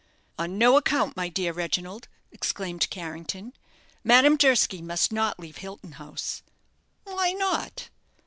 [0.39, 3.53] "On no account, my dear Reginald!" exclaimed Carrington.
[4.03, 6.41] "Madame Durski must not leave Hilton House."
[7.03, 7.87] "Why not?"